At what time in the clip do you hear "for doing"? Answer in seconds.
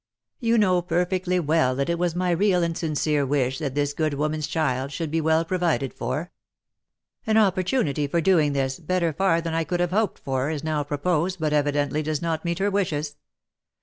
8.07-8.53